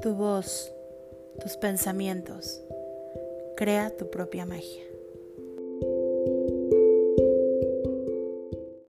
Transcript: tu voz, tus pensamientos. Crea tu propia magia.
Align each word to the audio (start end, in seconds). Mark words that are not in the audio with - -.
tu 0.00 0.14
voz, 0.14 0.72
tus 1.40 1.56
pensamientos. 1.56 2.62
Crea 3.56 3.90
tu 3.96 4.08
propia 4.10 4.46
magia. 4.46 4.84